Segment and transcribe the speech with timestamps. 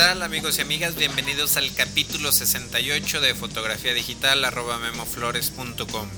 [0.00, 0.94] tal amigos y amigas?
[0.94, 6.08] Bienvenidos al capítulo 68 de fotografía digital arroba memoflores.com.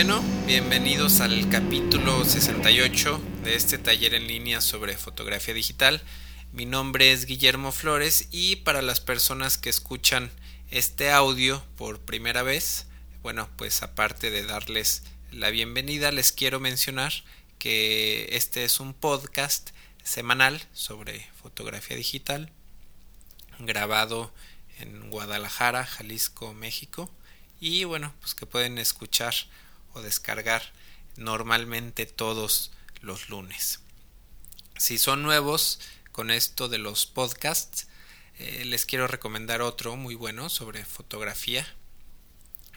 [0.00, 6.00] Bueno, bienvenidos al capítulo 68 de este taller en línea sobre fotografía digital.
[6.52, 10.30] Mi nombre es Guillermo Flores y para las personas que escuchan
[10.70, 12.86] este audio por primera vez,
[13.24, 15.02] bueno, pues aparte de darles
[15.32, 17.12] la bienvenida, les quiero mencionar
[17.58, 19.70] que este es un podcast
[20.04, 22.52] semanal sobre fotografía digital
[23.58, 24.32] grabado
[24.78, 27.10] en Guadalajara, Jalisco, México
[27.60, 29.34] y bueno, pues que pueden escuchar
[30.02, 30.62] descargar
[31.16, 33.80] normalmente todos los lunes.
[34.76, 35.80] Si son nuevos
[36.12, 37.88] con esto de los podcasts,
[38.38, 41.66] eh, les quiero recomendar otro muy bueno sobre fotografía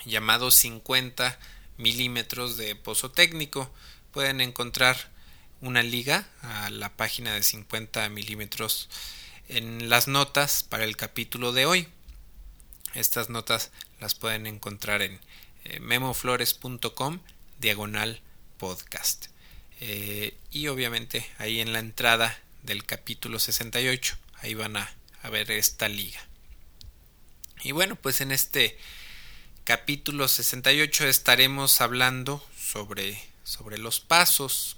[0.06, 1.38] llamado 50
[1.78, 3.72] milímetros de pozo técnico.
[4.12, 5.12] Pueden encontrar
[5.62, 8.90] una liga a la página de 50 milímetros
[9.48, 11.88] en las notas para el capítulo de hoy.
[12.94, 15.20] Estas notas las pueden encontrar en
[15.80, 17.20] memoflores.com
[17.60, 18.22] diagonal
[18.58, 19.28] podcast.
[19.80, 25.52] Eh, y obviamente ahí en la entrada del capítulo 68, ahí van a, a ver
[25.52, 26.20] esta liga.
[27.64, 28.78] Y bueno, pues en este
[29.64, 34.78] capítulo 68 estaremos hablando sobre, sobre los pasos.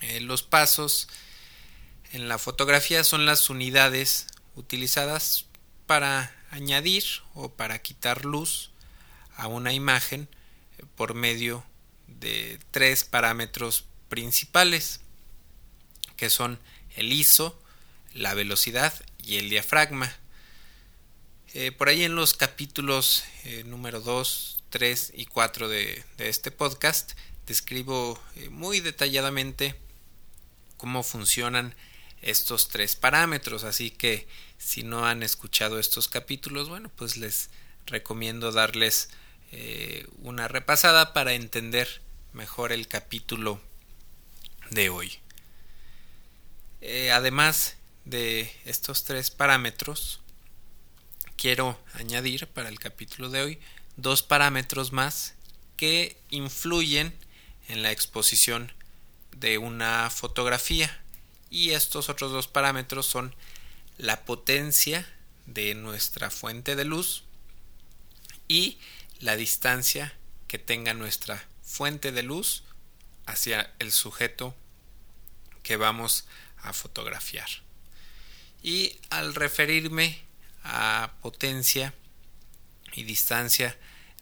[0.00, 1.08] Eh, los pasos
[2.12, 4.26] en la fotografía son las unidades
[4.56, 5.46] utilizadas
[5.86, 7.04] para añadir
[7.34, 8.70] o para quitar luz
[9.40, 10.28] a una imagen
[10.96, 11.64] por medio
[12.06, 15.00] de tres parámetros principales
[16.18, 16.58] que son
[16.96, 17.58] el ISO,
[18.12, 18.92] la velocidad
[19.24, 20.14] y el diafragma.
[21.54, 27.12] Eh, por ahí en los capítulos eh, número 2, 3 y 4 de, este podcast
[27.46, 29.74] describo eh, muy detalladamente
[30.76, 31.74] cómo funcionan
[32.20, 34.28] estos tres parámetros, así que
[34.58, 37.48] si no han escuchado estos capítulos, bueno, pues les
[37.86, 39.08] recomiendo darles
[39.52, 42.00] eh, una repasada para entender
[42.32, 43.60] mejor el capítulo
[44.70, 45.18] de hoy.
[46.80, 50.20] Eh, además de estos tres parámetros,
[51.36, 53.58] quiero añadir para el capítulo de hoy
[53.96, 55.34] dos parámetros más
[55.76, 57.14] que influyen
[57.68, 58.72] en la exposición
[59.36, 61.02] de una fotografía.
[61.50, 63.34] Y estos otros dos parámetros son
[63.98, 65.08] la potencia
[65.46, 67.24] de nuestra fuente de luz
[68.46, 68.78] y
[69.20, 70.14] la distancia
[70.48, 72.64] que tenga nuestra fuente de luz
[73.26, 74.56] hacia el sujeto
[75.62, 76.26] que vamos
[76.62, 77.48] a fotografiar.
[78.62, 80.22] Y al referirme
[80.64, 81.94] a potencia
[82.92, 83.78] y distancia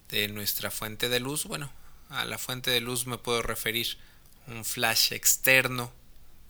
[0.08, 1.72] de nuestra fuente de luz, bueno,
[2.10, 3.98] a la fuente de luz me puedo referir
[4.46, 5.92] un flash externo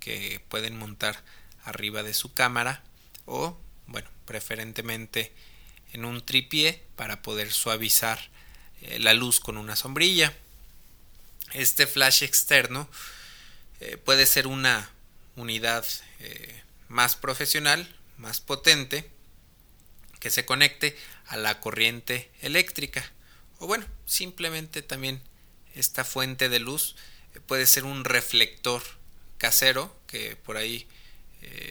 [0.00, 1.22] que pueden montar
[1.64, 2.82] arriba de su cámara
[3.26, 5.32] o, bueno, preferentemente
[5.92, 8.18] en un tripié para poder suavizar
[8.98, 10.34] la luz con una sombrilla.
[11.52, 12.88] Este flash externo
[13.80, 14.90] eh, puede ser una
[15.36, 15.84] unidad
[16.20, 19.10] eh, más profesional, más potente,
[20.20, 20.96] que se conecte
[21.26, 23.10] a la corriente eléctrica.
[23.58, 25.22] O bueno, simplemente también
[25.74, 26.96] esta fuente de luz
[27.46, 28.82] puede ser un reflector
[29.38, 30.88] casero, que por ahí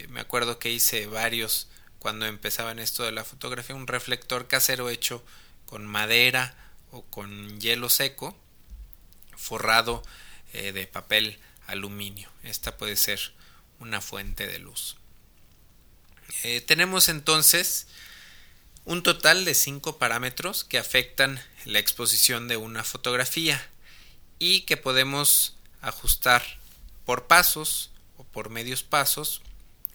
[0.07, 1.67] me acuerdo que hice varios
[1.99, 5.23] cuando empezaba en esto de la fotografía, un reflector casero hecho
[5.65, 6.55] con madera
[6.91, 8.37] o con hielo seco
[9.35, 10.03] forrado
[10.53, 12.29] eh, de papel aluminio.
[12.43, 13.33] Esta puede ser
[13.79, 14.97] una fuente de luz.
[16.43, 17.87] Eh, tenemos entonces
[18.85, 23.69] un total de cinco parámetros que afectan la exposición de una fotografía
[24.39, 26.43] y que podemos ajustar
[27.05, 29.41] por pasos o por medios pasos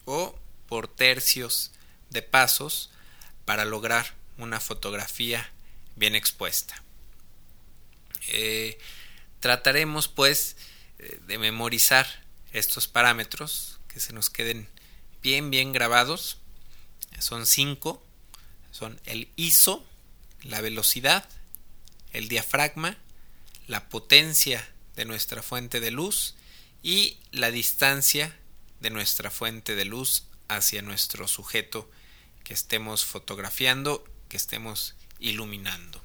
[0.05, 0.39] o
[0.69, 1.73] por tercios
[2.11, 2.91] de pasos
[3.45, 5.52] para lograr una fotografía
[5.97, 6.83] bien expuesta.
[8.29, 8.79] Eh,
[9.41, 10.57] trataremos pues
[11.27, 12.07] de memorizar
[12.53, 14.69] estos parámetros que se nos queden
[15.23, 16.39] bien bien grabados.
[17.19, 18.05] Son cinco.
[18.73, 19.85] Son el ISO,
[20.43, 21.29] la velocidad,
[22.13, 22.97] el diafragma,
[23.67, 24.67] la potencia
[24.97, 26.35] de nuestra fuente de luz
[26.83, 28.37] y la distancia
[28.81, 31.89] de nuestra fuente de luz hacia nuestro sujeto
[32.45, 36.03] que estemos fotografiando, que estemos iluminando.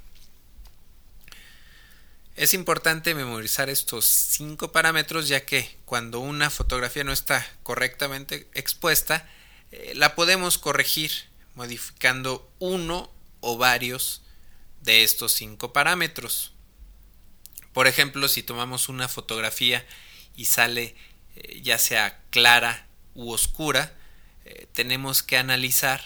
[2.37, 9.27] Es importante memorizar estos cinco parámetros ya que cuando una fotografía no está correctamente expuesta,
[9.71, 11.11] eh, la podemos corregir
[11.55, 13.11] modificando uno
[13.41, 14.21] o varios
[14.81, 16.53] de estos cinco parámetros.
[17.73, 19.83] Por ejemplo, si tomamos una fotografía
[20.35, 20.95] y sale
[21.35, 23.95] eh, ya sea clara u oscura,
[24.45, 26.03] eh, tenemos que analizar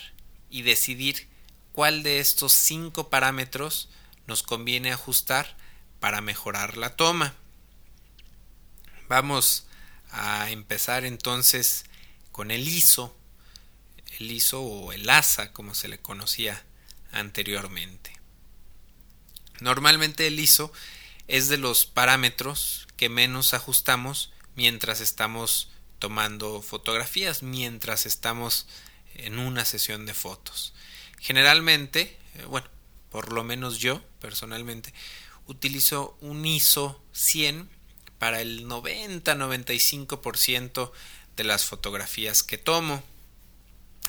[0.50, 1.28] y decidir
[1.82, 3.90] cuál de estos cinco parámetros
[4.28, 5.58] nos conviene ajustar
[6.00, 7.34] para mejorar la toma.
[9.10, 9.66] Vamos
[10.12, 11.86] a empezar entonces
[12.32, 13.18] con el ISO,
[14.20, 16.64] el ISO o el ASA como se le conocía
[17.12, 18.16] anteriormente.
[19.60, 20.72] Normalmente el ISO
[21.28, 28.68] es de los parámetros que menos ajustamos mientras estamos tomando fotografías, mientras estamos
[29.16, 30.76] en una sesión de fotos.
[31.22, 32.68] Generalmente, eh, bueno,
[33.12, 34.92] por lo menos yo personalmente,
[35.46, 37.70] utilizo un ISO 100
[38.18, 40.92] para el 90-95%
[41.38, 43.04] de las fotografías que tomo.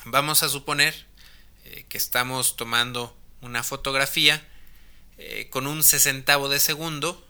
[0.05, 1.05] Vamos a suponer
[1.65, 4.43] eh, que estamos tomando una fotografía
[5.19, 7.23] eh, con un sesentavo de segundo,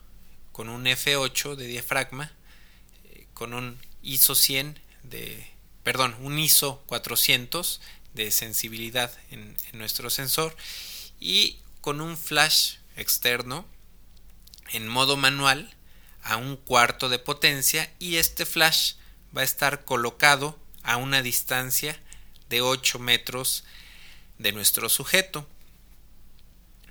[0.53, 2.31] con un F8 de diafragma,
[3.33, 5.45] con un ISO 100 de,
[5.83, 7.81] perdón, un ISO 400
[8.13, 10.55] de sensibilidad en nuestro sensor
[11.19, 13.65] y con un flash externo
[14.71, 15.73] en modo manual
[16.23, 18.93] a un cuarto de potencia y este flash
[19.35, 21.99] va a estar colocado a una distancia
[22.49, 23.63] de 8 metros
[24.37, 25.47] de nuestro sujeto.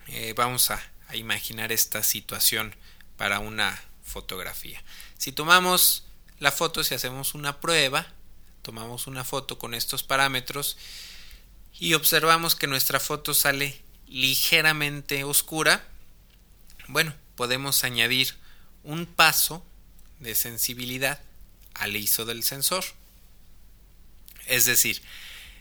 [0.09, 2.75] Eh, vamos a, a imaginar esta situación
[3.17, 4.83] para una fotografía.
[5.17, 6.05] Si tomamos
[6.39, 8.07] la foto, si hacemos una prueba,
[8.63, 10.77] tomamos una foto con estos parámetros
[11.82, 15.84] y observamos que nuestra foto sale ligeramente oscura,
[16.87, 18.37] bueno, podemos añadir
[18.84, 19.67] un paso
[20.20, 21.20] de sensibilidad
[21.75, 22.84] al ISO del sensor.
[24.46, 25.02] Es decir,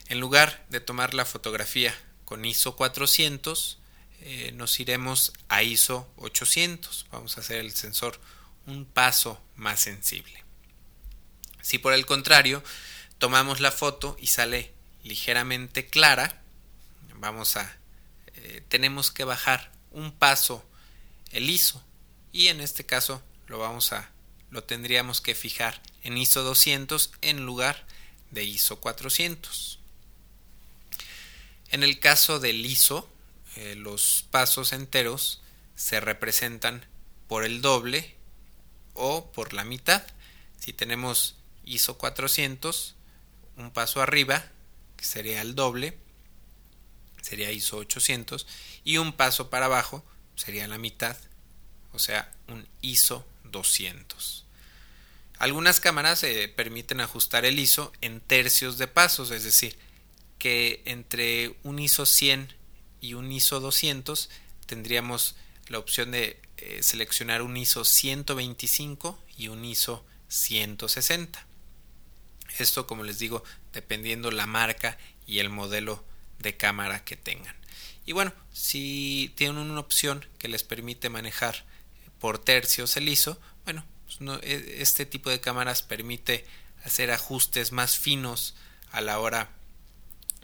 [0.10, 1.92] en lugar de tomar la fotografía
[2.24, 3.80] con ISO 400,
[4.20, 7.08] eh, nos iremos a ISO 800.
[7.12, 8.22] Vamos a hacer el sensor
[8.68, 10.44] un paso más sensible.
[11.64, 12.64] Si por el contrario
[13.18, 14.72] tomamos la foto y sale
[15.04, 16.42] ligeramente clara,
[17.16, 17.78] vamos a
[18.36, 20.66] eh, tenemos que bajar un paso
[21.32, 21.84] el ISO
[22.32, 24.10] y en este caso lo vamos a
[24.50, 27.86] lo tendríamos que fijar en ISO 200 en lugar
[28.32, 29.80] de ISO 400.
[31.70, 33.10] En el caso del ISO,
[33.56, 35.42] eh, los pasos enteros
[35.76, 36.86] se representan
[37.28, 38.16] por el doble
[38.94, 40.04] o por la mitad.
[40.60, 42.96] Si tenemos ISO 400,
[43.56, 44.46] un paso arriba,
[45.06, 45.98] sería el doble,
[47.22, 48.48] sería ISO 800,
[48.84, 50.06] y un paso para abajo,
[50.36, 51.18] sería la mitad,
[51.94, 54.46] o sea, un ISO 200.
[55.38, 56.24] Algunas cámaras
[56.56, 59.76] permiten ajustar el ISO en tercios de pasos, es decir,
[60.38, 62.54] que entre un ISO 100
[63.00, 64.30] y un ISO 200
[64.66, 65.36] tendríamos
[65.68, 71.46] la opción de eh, seleccionar un ISO 125 y un ISO 160.
[72.60, 76.04] Esto, como les digo, dependiendo la marca y el modelo
[76.40, 77.56] de cámara que tengan.
[78.06, 81.64] Y bueno, si tienen una opción que les permite manejar
[82.20, 86.46] por tercios el ISO, bueno, pues e, este tipo de cámaras permite
[86.84, 88.56] hacer ajustes más finos
[88.92, 89.50] a la hora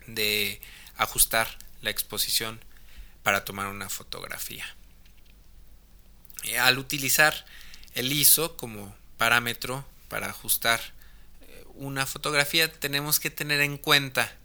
[0.06, 0.62] de
[0.96, 2.64] ajustar la exposición
[3.24, 4.66] para tomar una fotografía.
[6.60, 7.46] Al utilizar
[7.94, 10.97] el ISO como parámetro para ajustar eh,
[11.78, 14.36] una fotografía tenemos que tener en cuenta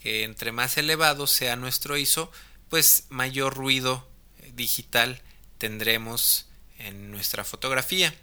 [0.00, 2.30] que entre más elevado sea nuestro ISO
[2.68, 4.08] pues mayor ruido
[4.54, 5.20] digital
[5.58, 8.14] tendremos en nuestra fotografía.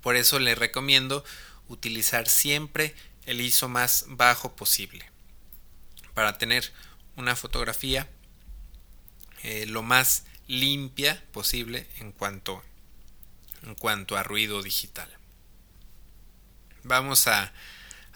[0.00, 1.24] Por eso le recomiendo
[1.68, 2.94] utilizar siempre
[3.26, 5.10] el ISO más bajo posible
[6.14, 6.72] para tener
[7.16, 8.08] una fotografía
[9.42, 12.62] eh, lo más limpia posible en cuanto,
[13.62, 15.08] en cuanto a ruido digital.
[16.84, 17.52] Vamos a,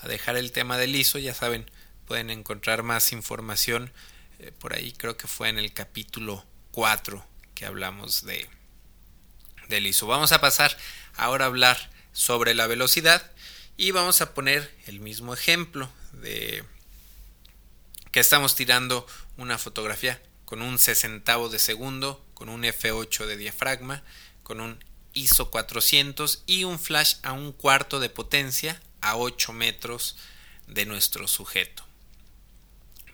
[0.05, 1.69] dejar el tema del ISO, ya saben,
[2.07, 3.93] pueden encontrar más información
[4.39, 8.49] eh, por ahí creo que fue en el capítulo 4 que hablamos de
[9.69, 10.07] del ISO.
[10.07, 10.77] Vamos a pasar
[11.17, 13.33] ahora a hablar sobre la velocidad
[13.77, 16.65] y vamos a poner el mismo ejemplo de
[18.13, 19.07] que estamos tirando
[19.37, 24.05] una fotografía con un sesentavo de segundo, con un F8 de diafragma,
[24.45, 24.85] con un
[25.17, 30.17] ISO 400 y un flash a un cuarto de potencia a 8 metros
[30.67, 31.85] de nuestro sujeto.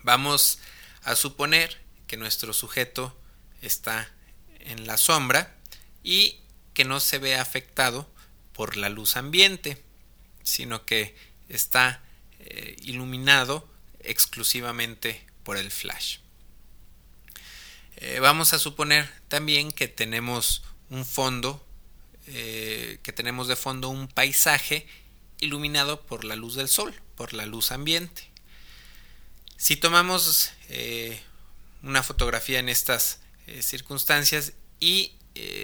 [0.03, 0.59] Vamos
[1.03, 3.17] a suponer que nuestro sujeto
[3.61, 4.11] está
[4.59, 5.55] en la sombra
[6.03, 6.41] y
[6.73, 8.09] que no se ve afectado
[8.51, 9.81] por la luz ambiente,
[10.43, 11.15] sino que
[11.49, 12.03] está
[12.39, 13.67] eh, iluminado
[13.99, 16.17] exclusivamente por el flash.
[17.97, 21.62] Eh, vamos a suponer también que tenemos un fondo,
[22.27, 24.87] eh, que tenemos de fondo un paisaje
[25.39, 28.29] iluminado por la luz del sol, por la luz ambiente.
[29.57, 30.51] Si tomamos
[31.83, 33.19] una fotografía en estas
[33.61, 35.13] circunstancias y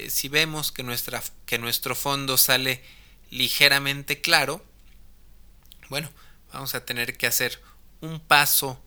[0.08, 2.82] si vemos que, nuestra, que nuestro fondo sale
[3.30, 4.64] ligeramente claro,
[5.90, 6.10] bueno,
[6.54, 7.62] vamos a tener que hacer
[8.02, 8.82] un paso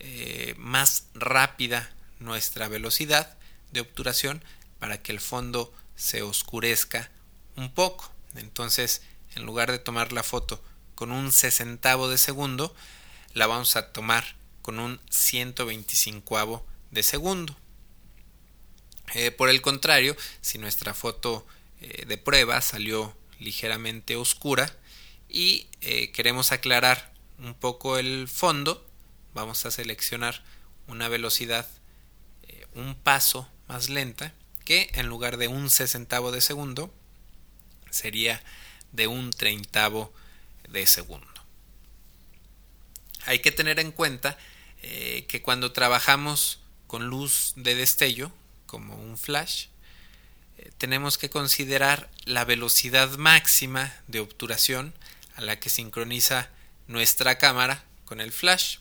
[0.00, 3.36] eh, más rápida nuestra velocidad
[3.72, 4.42] de obturación
[4.78, 7.10] para que el fondo se oscurezca
[7.58, 8.10] un poco.
[8.34, 9.02] Entonces,
[9.34, 10.62] en lugar de tomar la foto
[10.94, 12.74] con un sesentavo de segundo,
[13.34, 17.56] la vamos a tomar con un 125 de segundo.
[19.14, 21.46] Eh, por el contrario, si nuestra foto
[21.80, 24.74] eh, de prueba salió ligeramente oscura
[25.28, 25.66] y
[26.14, 28.84] queremos aclarar un poco el fondo,
[29.34, 30.42] vamos a seleccionar
[30.88, 31.66] una velocidad
[32.42, 34.34] eh, un paso más lenta
[34.64, 36.92] que en lugar de un sesentavo de segundo
[37.90, 38.42] sería
[38.92, 40.12] de un treintavo
[40.68, 41.26] de segundo.
[43.26, 44.38] Hay que tener en cuenta
[44.82, 48.32] eh, que cuando trabajamos con luz de destello,
[48.66, 49.66] como un flash,
[50.58, 54.94] eh, tenemos que considerar la velocidad máxima de obturación
[55.34, 56.50] a la que sincroniza
[56.86, 58.78] nuestra cámara con el flash.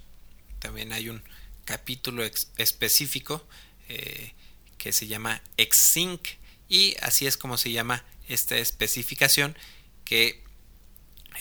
[0.59, 1.21] También hay un
[1.65, 2.23] capítulo
[2.57, 3.45] específico
[3.89, 4.33] eh,
[4.77, 6.21] que se llama Xsync
[6.69, 9.57] y así es como se llama esta especificación
[10.05, 10.43] que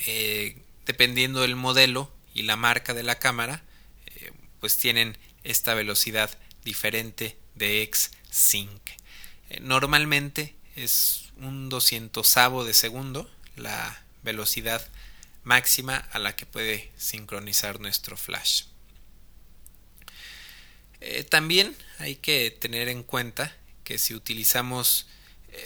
[0.06, 3.62] eh, dependiendo del modelo y la marca de la cámara
[4.06, 8.90] eh, pues tienen esta velocidad diferente de Xsync.
[9.60, 14.86] normalmente es un doscientosavo de segundo la velocidad
[15.44, 18.64] máxima a la que puede sincronizar nuestro flash.
[21.00, 25.15] Eh, también hay que tener en cuenta que si utilizamos eh,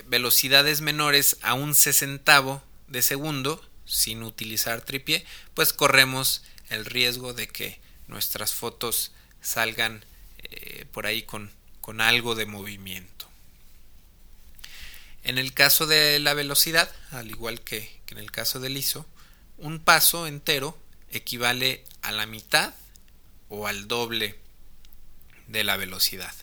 [0.06, 7.48] velocidades menores a un sesentavo de segundo sin utilizar tripié, pues corremos el riesgo de
[7.48, 10.04] que nuestras fotos salgan
[10.38, 13.28] eh, por ahí con, con algo de movimiento.
[15.22, 19.06] En el caso de la velocidad, al igual que, que en el caso del ISO,
[19.58, 20.78] un paso entero
[21.10, 22.74] equivale a la mitad
[23.48, 24.38] o al doble
[25.48, 26.34] de la velocidad.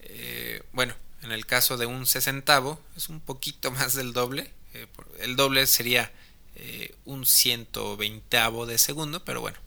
[0.00, 4.52] Eh, bueno, en el caso de un sesentavo es un poquito más del doble.
[4.74, 4.86] Eh,
[5.20, 6.12] el doble sería
[6.56, 9.58] eh, un ciento veintavo de segundo, pero bueno,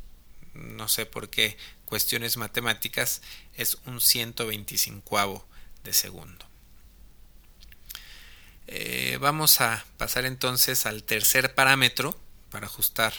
[0.54, 3.22] no sé por qué cuestiones matemáticas
[3.56, 5.46] es un ciento veinticincuavo
[5.84, 6.46] de segundo.
[9.20, 12.20] vamos a pasar entonces al tercer parámetro
[12.52, 13.14] para ajustar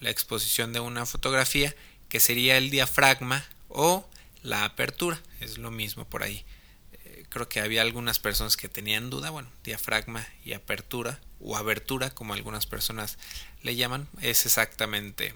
[0.00, 1.74] la exposición de una fotografía,
[2.08, 4.06] que sería el diafragma o
[4.42, 5.20] la apertura.
[5.40, 6.44] Es lo mismo por ahí.
[7.30, 9.30] Creo que había algunas personas que tenían duda.
[9.30, 13.18] Bueno, diafragma y apertura o abertura, como algunas personas
[13.62, 15.34] le llaman, es exactamente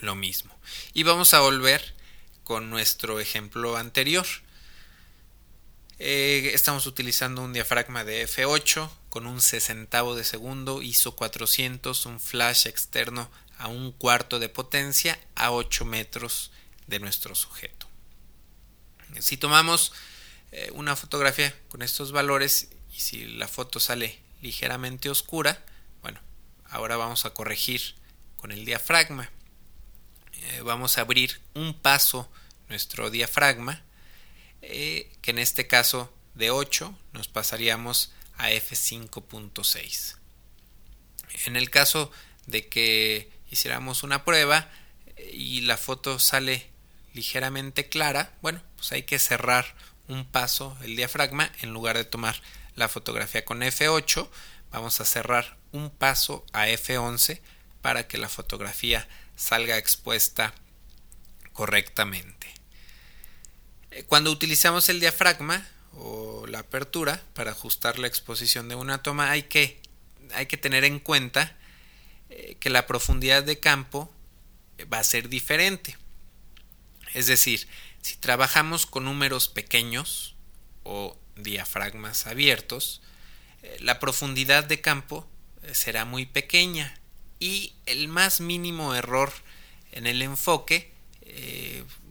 [0.00, 0.56] lo mismo.
[0.92, 1.94] Y vamos a volver
[2.44, 4.26] con nuestro ejemplo anterior.
[5.98, 12.20] Eh, estamos utilizando un diafragma de F8 con un sesentavo de segundo, ISO 400, un
[12.20, 16.50] flash externo a un cuarto de potencia a 8 metros
[16.86, 17.88] de nuestro sujeto.
[19.20, 19.92] Si tomamos
[20.56, 25.60] eh, una fotografía con estos valores y si la foto sale ligeramente oscura,
[26.00, 26.20] bueno,
[26.70, 27.96] ahora vamos a corregir
[28.36, 29.28] con el diafragma.
[30.32, 32.30] Eh, vamos a abrir un paso
[32.68, 33.82] nuestro diafragma,
[34.62, 40.18] eh, que en este caso de 8 nos pasaríamos a f5.6.
[41.46, 42.12] En el caso
[42.46, 44.70] de que hiciéramos una prueba
[45.32, 46.70] y la foto sale
[47.12, 49.74] ligeramente clara, bueno, pues hay que cerrar
[50.08, 52.40] un paso el diafragma en lugar de tomar
[52.76, 54.28] la fotografía con F8,
[54.70, 57.40] vamos a cerrar un paso a F11
[57.80, 59.06] para que la fotografía
[59.36, 60.54] salga expuesta
[61.52, 62.52] correctamente.
[63.90, 69.30] Eh, cuando utilizamos el diafragma o la apertura para ajustar la exposición de una toma
[69.30, 69.80] hay que,
[70.34, 71.56] hay que tener en cuenta
[72.30, 74.12] eh, que la profundidad de campo
[74.92, 75.96] va a ser diferente.
[77.12, 77.68] Es decir,
[78.04, 80.34] si trabajamos con números pequeños
[80.82, 83.00] o diafragmas abiertos,
[83.62, 85.26] eh, la profundidad de campo
[85.62, 87.00] eh, será muy pequeña
[87.40, 89.32] y el más mínimo error
[89.92, 90.92] en el enfoque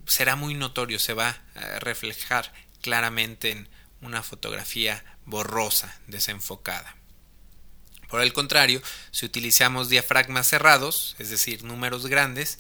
[0.06, 3.70] será muy notorio, se va a reflejar claramente en
[4.02, 6.98] una fotografía borrosa, desenfocada.
[8.10, 8.82] Por el contrario,
[9.12, 12.60] si utilizamos diafragmas cerrados, es decir, números grandes,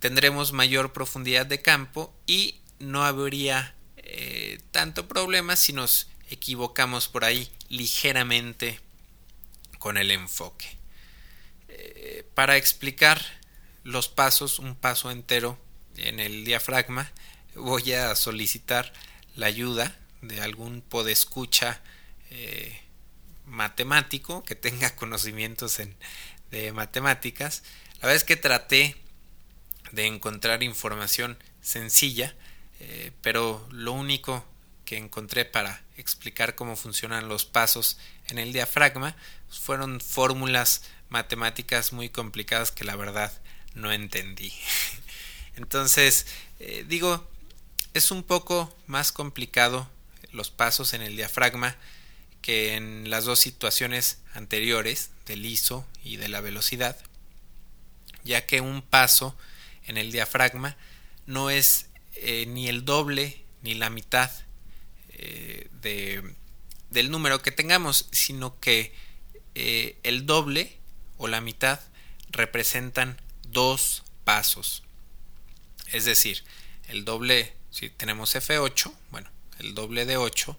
[0.00, 7.24] tendremos mayor profundidad de campo y no habría eh, tanto problema si nos equivocamos por
[7.24, 8.80] ahí ligeramente
[9.78, 10.66] con el enfoque.
[11.68, 13.22] Eh, para explicar
[13.84, 15.58] los pasos, un paso entero
[15.96, 17.12] en el diafragma,
[17.54, 18.92] voy a solicitar
[19.36, 21.80] la ayuda de algún podescucha
[22.30, 22.80] eh,
[23.46, 25.94] matemático que tenga conocimientos en,
[26.50, 27.62] de matemáticas.
[27.94, 28.96] La verdad es que traté
[29.92, 32.34] de encontrar información sencilla,
[32.80, 34.44] eh, pero lo único
[34.84, 39.16] que encontré para explicar cómo funcionan los pasos en el diafragma
[39.48, 43.32] fueron fórmulas matemáticas muy complicadas que la verdad
[43.74, 44.52] no entendí.
[45.56, 46.26] Entonces,
[46.58, 47.28] eh, digo,
[47.94, 49.88] es un poco más complicado
[50.32, 51.76] los pasos en el diafragma
[52.40, 56.96] que en las dos situaciones anteriores del ISO y de la velocidad,
[58.24, 59.36] ya que un paso
[59.86, 60.76] en el diafragma
[61.26, 64.30] no es eh, ni el doble ni la mitad
[65.10, 66.34] eh, de,
[66.90, 68.92] del número que tengamos, sino que
[69.54, 70.78] eh, el doble
[71.18, 71.80] o la mitad
[72.30, 74.82] representan dos pasos.
[75.88, 76.44] Es decir,
[76.88, 80.56] el doble, si tenemos F8, bueno, el doble de 8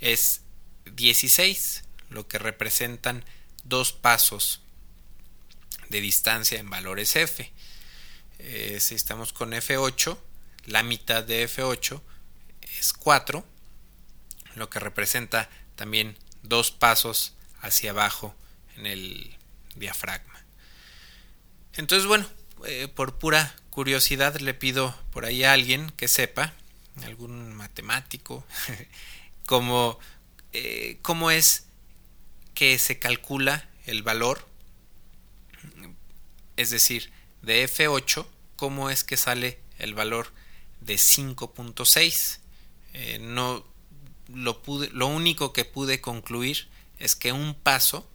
[0.00, 0.42] es
[0.86, 3.24] 16, lo que representan
[3.64, 4.60] dos pasos
[5.88, 7.52] de distancia en valores F.
[8.44, 10.18] Eh, si estamos con F8,
[10.66, 12.00] la mitad de F8
[12.80, 13.46] es 4,
[14.56, 18.34] lo que representa también dos pasos hacia abajo
[18.76, 19.36] en el
[19.76, 20.44] diafragma.
[21.74, 22.28] Entonces, bueno,
[22.66, 26.52] eh, por pura curiosidad le pido por ahí a alguien que sepa,
[27.04, 28.44] algún matemático,
[29.46, 30.00] como
[30.52, 31.66] eh, cómo es
[32.54, 34.48] que se calcula el valor,
[36.56, 38.26] es decir, de F8,
[38.56, 40.32] cómo es que sale el valor
[40.80, 42.38] de 5.6.
[42.94, 43.64] Eh, no
[44.32, 48.08] lo, pude, lo único que pude concluir es que un paso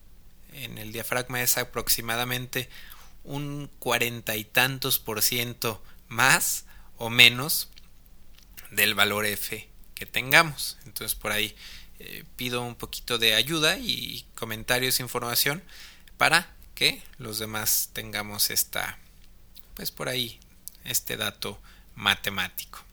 [0.54, 2.70] en el diafragma es aproximadamente
[3.24, 6.66] un cuarenta y tantos por ciento más
[6.98, 7.70] o menos
[8.72, 10.78] del valor F que tengamos.
[10.86, 11.56] Entonces por ahí
[12.00, 15.64] eh, pido un poquito de ayuda y comentarios, información
[16.18, 19.00] para que los demás tengamos esta,
[19.78, 20.40] pues por ahí,
[20.86, 21.62] este dato
[21.94, 22.84] matemático.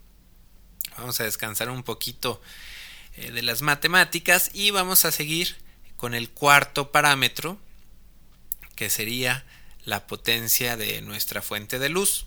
[0.99, 2.43] Vamos a descansar un poquito
[3.17, 5.57] eh, de las matemáticas y vamos a seguir
[5.97, 7.59] con el cuarto parámetro
[8.77, 9.47] que sería
[9.87, 12.27] la potencia de nuestra fuente de luz.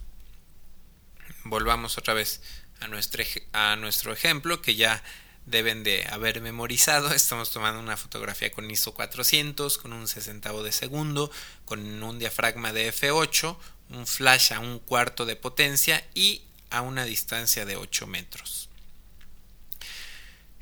[1.43, 2.41] Volvamos otra vez
[2.79, 5.03] a nuestro, a nuestro ejemplo que ya
[5.45, 7.13] deben de haber memorizado.
[7.13, 11.29] Estamos tomando una fotografía con ISO 400, con un sesentavo de segundo,
[11.63, 13.55] con un diafragma de f8,
[13.89, 18.69] un flash a un cuarto de potencia y a una distancia de 8 metros.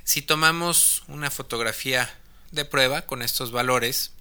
[0.04, 2.14] Si tomamos una fotografía
[2.52, 4.12] de prueba con estos valores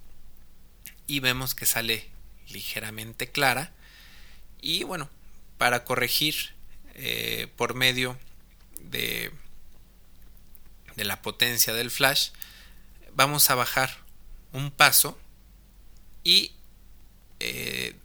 [1.07, 2.09] y vemos que sale
[2.49, 3.71] ligeramente clara
[4.61, 5.09] y bueno,
[5.57, 6.55] para corregir
[6.95, 8.17] eh, por medio
[8.79, 9.31] de
[10.95, 12.29] de la potencia del flash,
[13.13, 13.97] vamos a bajar
[14.53, 15.17] un paso
[16.23, 16.53] y
[17.39, 17.95] eh,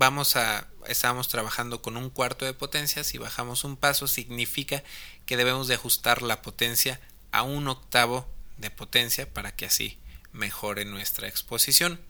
[0.00, 4.82] vamos a estamos trabajando con un cuarto de potencia si bajamos un paso significa
[5.26, 6.98] que debemos de ajustar la potencia
[7.32, 9.98] a un octavo de potencia para que así
[10.32, 12.00] mejore nuestra exposición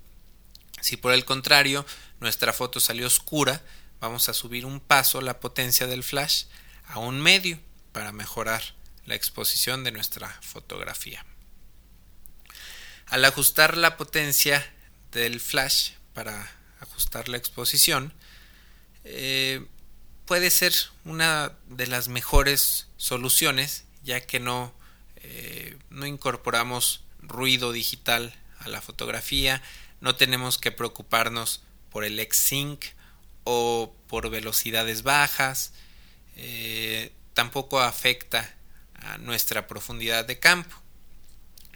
[0.81, 1.85] si por el contrario
[2.21, 3.61] nuestra foto salió oscura
[3.99, 6.45] vamos a subir un paso la potencia del flash
[6.87, 7.59] a un medio
[7.91, 8.63] para mejorar
[9.05, 11.27] la exposición de nuestra fotografía.
[13.07, 14.73] Al ajustar la potencia
[15.11, 18.13] del flash para ajustar la exposición,
[19.05, 19.65] eh,
[20.27, 24.73] puede ser una de las mejores soluciones ya que no,
[25.17, 29.63] eh, no incorporamos ruido digital a la fotografía,
[30.01, 32.85] no tenemos que preocuparnos por el X-Sync
[33.45, 35.73] o por velocidades bajas,
[36.37, 38.55] eh, tampoco afecta
[38.95, 40.77] a nuestra profundidad de campo.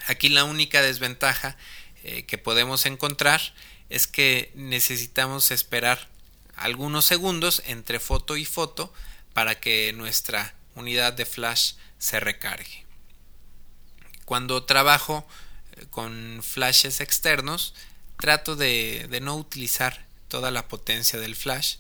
[0.06, 1.56] Aquí la única desventaja
[2.26, 3.40] que podemos encontrar
[3.94, 6.08] es que necesitamos esperar
[6.56, 8.92] algunos segundos entre foto y foto
[9.32, 12.84] para que nuestra unidad de flash se recargue.
[14.24, 15.26] Cuando trabajo
[15.76, 17.74] eh, con flashes externos,
[18.18, 21.76] trato de, de, no utilizar toda la potencia del flash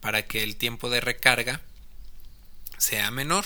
[0.00, 1.60] para que el tiempo de recarga
[2.78, 3.44] sea menor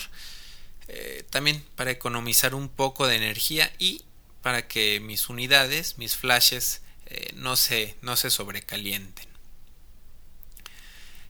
[0.88, 4.02] eh, también para economizar un poco de energía y
[4.42, 9.26] para que mis unidades, mis flashes, eh, no, se, no se sobrecalienten.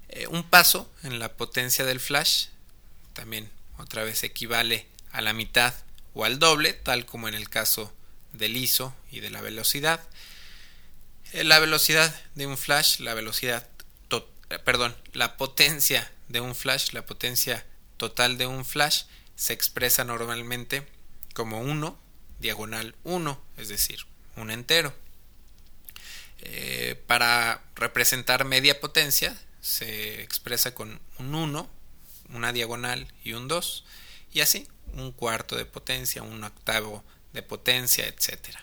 [0.09, 2.49] Eh, un paso en la potencia del flash
[3.13, 5.75] también otra vez equivale a la mitad
[6.15, 7.93] o al doble, tal como en el caso
[8.33, 10.01] del ISO y de la velocidad.
[11.33, 13.67] La velocidad de un flash, la velocidad,
[14.65, 17.65] perdón, la potencia de un flash, la potencia
[17.97, 19.05] total de un flash
[19.35, 20.87] se expresa normalmente
[21.35, 21.99] como 1
[22.39, 24.01] diagonal 1, es decir,
[24.37, 24.95] un entero.
[26.45, 31.71] Eh, para representar media potencia se expresa con un 1,
[32.31, 33.85] una diagonal y un 2,
[34.33, 38.57] y así un cuarto de potencia, un octavo de potencia, etc.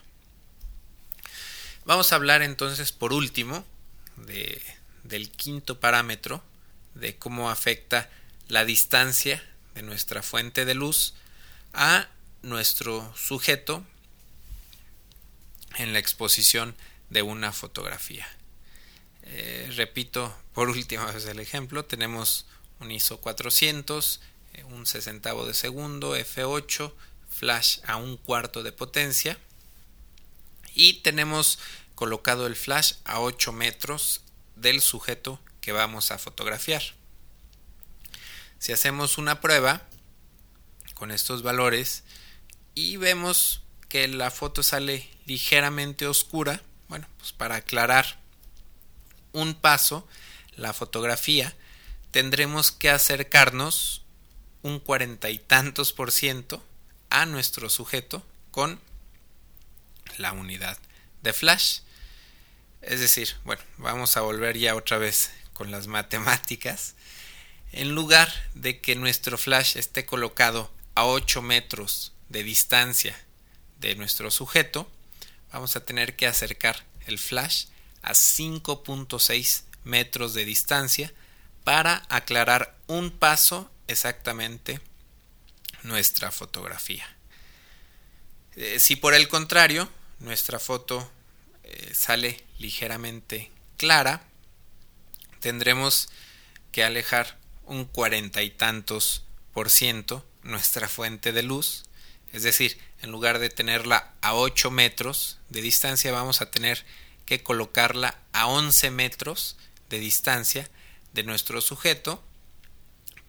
[1.85, 3.65] Vamos a hablar entonces por último
[4.17, 4.61] de,
[5.03, 6.43] del quinto parámetro,
[6.95, 8.09] de cómo afecta
[8.49, 11.13] la distancia de nuestra fuente de luz
[11.73, 12.09] a
[12.41, 13.85] nuestro sujeto
[15.77, 16.75] en la exposición
[17.09, 18.27] de una fotografía.
[19.23, 22.45] Eh, repito por última vez el ejemplo, tenemos
[22.79, 24.21] un ISO 400,
[24.53, 26.93] eh, un sesentavo de segundo, F8,
[27.29, 29.37] flash a un cuarto de potencia
[30.73, 31.59] y tenemos
[31.95, 34.21] colocado el flash a 8 metros
[34.55, 36.81] del sujeto que vamos a fotografiar.
[38.57, 39.87] Si hacemos una prueba
[40.95, 42.03] con estos valores
[42.75, 48.19] y vemos que la foto sale ligeramente oscura, bueno, pues para aclarar
[49.31, 50.07] un paso
[50.55, 51.55] la fotografía,
[52.11, 54.01] tendremos que acercarnos
[54.61, 56.63] un cuarenta y tantos por ciento
[57.09, 58.79] a nuestro sujeto con
[60.17, 60.77] la unidad
[61.21, 61.79] de flash.
[62.81, 66.95] Es decir, bueno, vamos a volver ya otra vez con las matemáticas.
[67.71, 73.17] En lugar de que nuestro flash esté colocado a 8 metros de distancia
[73.79, 74.89] de nuestro sujeto,
[75.51, 77.65] vamos a tener que acercar el flash
[78.01, 81.13] a 5.6 metros de distancia
[81.63, 84.79] para aclarar un paso exactamente
[85.83, 87.07] nuestra fotografía.
[88.55, 91.09] Eh, si por el contrario nuestra foto
[91.63, 94.23] eh, sale ligeramente clara,
[95.39, 96.09] tendremos
[96.71, 101.85] que alejar un cuarenta y tantos por ciento nuestra fuente de luz.
[102.31, 106.85] Es decir, en lugar de tenerla a 8 metros de distancia, vamos a tener
[107.25, 109.57] que colocarla a 11 metros
[109.89, 110.69] de distancia
[111.13, 112.23] de nuestro sujeto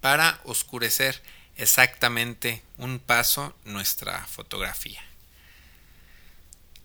[0.00, 1.22] para oscurecer
[1.56, 5.02] exactamente un paso nuestra fotografía.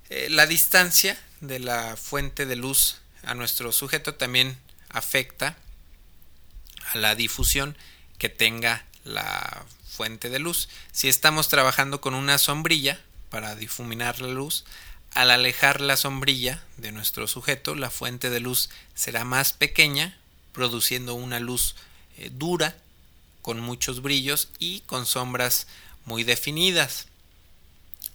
[0.10, 4.58] Eh, la distancia de la fuente de luz a nuestro sujeto también
[4.90, 5.58] afecta
[6.94, 7.78] a la difusión
[8.18, 10.68] que tenga la fuente de luz.
[10.92, 14.66] Si estamos trabajando con una sombrilla para difuminar la luz,
[15.14, 20.18] al alejar la sombrilla de nuestro sujeto, la fuente de luz será más pequeña,
[20.52, 21.76] produciendo una luz
[22.18, 22.76] eh, dura,
[23.42, 25.68] con muchos brillos y con sombras
[26.04, 27.08] muy definidas.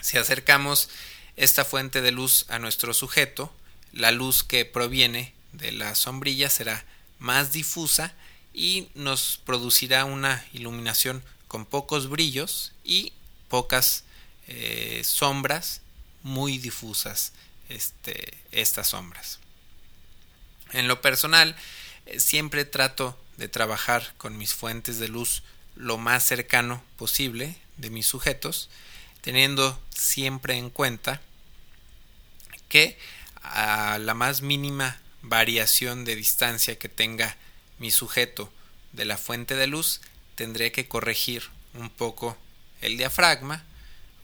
[0.00, 0.90] Si acercamos
[1.36, 3.52] esta fuente de luz a nuestro sujeto,
[3.92, 6.84] la luz que proviene de la sombrilla será
[7.18, 8.12] más difusa
[8.52, 13.12] y nos producirá una iluminación con pocos brillos y
[13.48, 14.04] pocas
[14.48, 15.82] eh, sombras
[16.22, 17.32] muy difusas
[17.68, 19.38] este, estas sombras.
[20.72, 21.56] En lo personal,
[22.06, 25.42] eh, siempre trato de trabajar con mis fuentes de luz
[25.76, 28.68] lo más cercano posible de mis sujetos,
[29.22, 31.20] teniendo siempre en cuenta
[32.68, 32.98] que
[33.42, 37.36] a la más mínima variación de distancia que tenga
[37.80, 38.52] mi sujeto
[38.92, 40.00] de la fuente de luz,
[40.36, 42.36] tendré que corregir un poco
[42.80, 43.64] el diafragma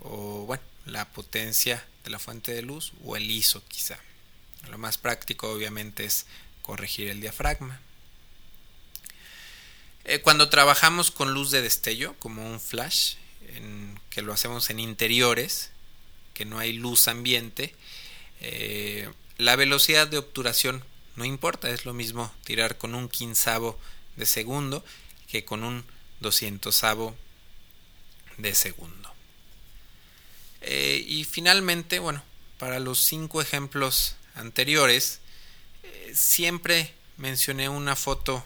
[0.01, 3.99] o bueno, la potencia de la fuente de luz o el ISO quizá.
[4.71, 6.27] Lo más práctico obviamente es
[6.63, 7.81] corregir el diafragma.
[10.05, 13.15] Eh, cuando trabajamos con luz de destello, como un flash,
[13.49, 15.71] en, que lo hacemos en interiores,
[16.35, 17.75] que no hay luz ambiente,
[18.41, 20.85] eh, la velocidad de obturación
[21.17, 23.79] no importa, es lo mismo tirar con un quinzavo
[24.17, 24.85] de segundo
[25.29, 25.85] que con un
[26.21, 27.17] doscientosavo
[28.37, 29.13] de segundo.
[30.61, 32.23] Eh, y finalmente, bueno,
[32.59, 35.21] para los cinco ejemplos anteriores,
[35.83, 38.45] eh, siempre mencioné una foto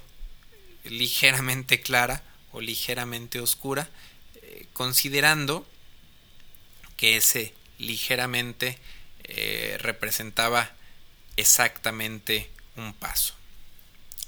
[0.85, 3.89] ligeramente clara o ligeramente oscura,
[4.43, 5.67] eh, considerando
[6.97, 8.79] que ese ligeramente
[9.79, 10.73] representaba
[11.37, 13.35] exactamente un paso.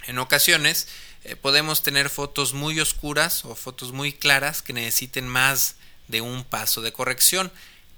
[0.06, 0.88] En ocasiones
[1.24, 5.76] eh, podemos tener fotos muy oscuras o fotos muy claras que necesiten más
[6.08, 7.52] de un paso de corrección.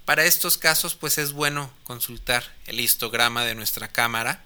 [0.05, 4.43] Para estos casos pues es bueno consultar el histograma de nuestra cámara.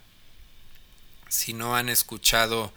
[1.28, 2.72] Si no han escuchado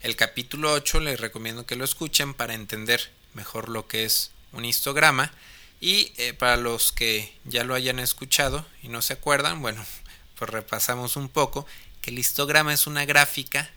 [0.00, 4.64] el capítulo 8 les recomiendo que lo escuchen para entender mejor lo que es un
[4.64, 5.32] histograma.
[5.80, 9.84] Y eh, para los que ya lo hayan escuchado y no se acuerdan, bueno,
[10.38, 11.66] pues repasamos un poco
[12.00, 13.70] que el histograma es una gráfica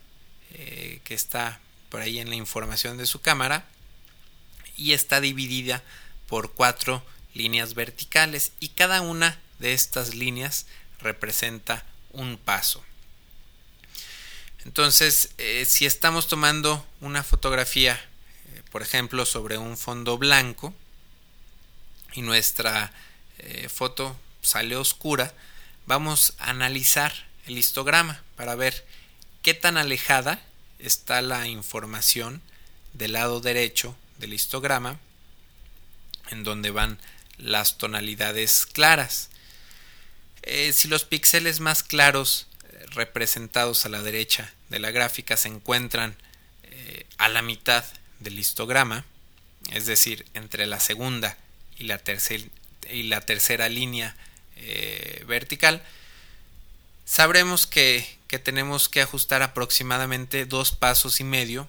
[0.54, 3.66] eh, que está por ahí en la información de su cámara
[4.76, 5.82] y está dividida
[6.28, 7.04] por cuatro
[7.34, 10.66] líneas verticales y cada una de estas líneas
[11.00, 12.84] representa un paso.
[14.64, 17.94] Entonces, eh, si estamos tomando una fotografía,
[18.54, 20.74] eh, por ejemplo, sobre un fondo blanco
[22.12, 22.92] y nuestra
[23.68, 25.34] foto sale oscura,
[25.86, 27.12] vamos a analizar
[27.46, 28.84] el histograma para ver
[29.42, 30.40] qué tan alejada
[30.78, 32.42] está la información
[32.92, 34.98] del lado derecho del histograma
[36.30, 36.98] en donde van
[37.38, 39.30] las tonalidades claras.
[40.42, 45.48] Eh, si los píxeles más claros eh, representados a la derecha de la gráfica se
[45.48, 46.16] encuentran
[46.64, 47.84] eh, a la mitad
[48.20, 49.04] del histograma,
[49.70, 51.36] es decir, entre la segunda
[51.78, 52.00] y la,
[52.90, 54.16] y la tercera línea
[55.26, 55.82] vertical,
[57.04, 61.68] sabremos que, que tenemos que ajustar aproximadamente dos pasos y medio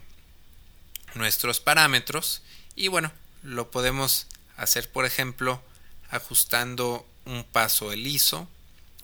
[1.16, 2.42] nuestros parámetros
[2.76, 3.12] y bueno,
[3.44, 5.62] lo podemos hacer por ejemplo
[6.10, 8.48] ajustando un paso el ISO,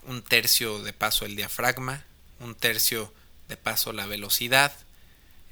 [0.03, 2.03] un tercio de paso el diafragma,
[2.39, 3.13] un tercio
[3.47, 4.73] de paso la velocidad,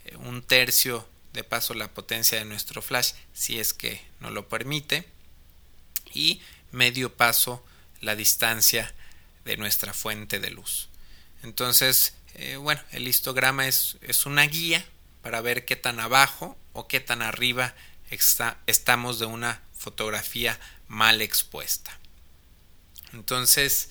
[0.06, 4.48] eh, un tercio de paso la potencia de nuestro flash si es que no lo
[4.48, 5.08] permite
[6.14, 7.64] y medio paso
[8.02, 8.94] la distancia
[9.48, 10.90] de nuestra fuente de luz.
[11.42, 14.86] Entonces, eh, bueno, el histograma es, es, una guía
[15.24, 17.74] para ver qué tan abajo o qué tan arriba
[18.68, 21.98] estamos de una fotografía mal expuesta.
[23.14, 23.90] Entonces,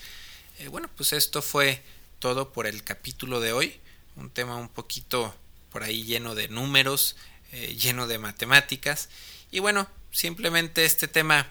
[0.58, 1.82] eh, bueno, pues esto fue
[2.18, 3.80] todo por el capítulo de hoy.
[4.14, 5.34] Un tema un poquito
[5.70, 7.16] por ahí lleno de números,
[7.52, 9.08] eh, lleno de matemáticas.
[9.50, 11.50] Y bueno, simplemente este tema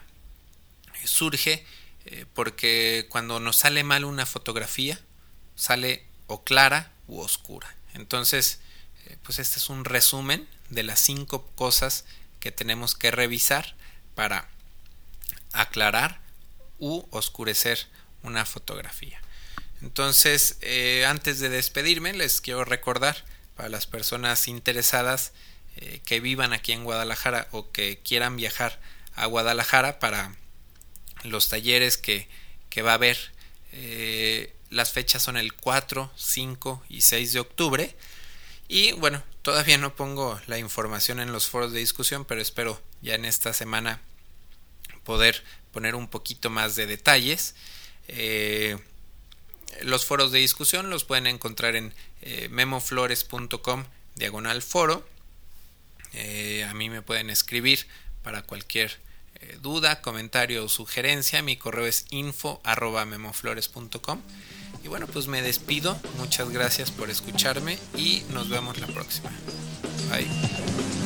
[1.04, 1.64] surge
[2.06, 5.00] eh, porque cuando nos sale mal una fotografía,
[5.56, 7.74] sale o clara u oscura.
[7.94, 8.60] Entonces,
[9.06, 12.04] eh, pues este es un resumen de las cinco cosas
[12.38, 13.74] que tenemos que revisar
[14.14, 14.48] para
[15.52, 16.20] aclarar
[16.78, 17.88] u oscurecer
[18.22, 19.20] una fotografía.
[19.82, 23.24] Entonces, eh, antes de despedirme, les quiero recordar
[23.56, 25.32] para las personas interesadas
[26.06, 28.80] que vivan aquí en Guadalajara o que quieran viajar
[29.14, 30.34] a Guadalajara para
[31.30, 32.28] los talleres que,
[32.82, 33.16] va a haber.
[33.72, 37.96] Eh, las fechas son el 4, 5 y 6 de octubre.
[38.68, 43.14] Y bueno, todavía no pongo la información en los foros de discusión, pero espero ya
[43.14, 44.00] en esta semana
[45.04, 47.54] poder poner un poquito más de detalles.
[48.08, 48.76] Eh,
[49.82, 53.84] los foros de discusión los pueden encontrar en eh, memoflores.com
[54.16, 55.08] diagonal foro.
[56.68, 57.86] a mí me pueden escribir
[58.22, 58.98] para cualquier
[59.40, 62.60] eh, duda, comentario o sugerencia, mi correo es info
[63.06, 64.20] memoflores.com.
[64.84, 65.98] Y bueno, pues me despido.
[66.18, 69.30] Muchas gracias por escucharme y nos vemos la próxima.
[70.10, 71.05] Bye.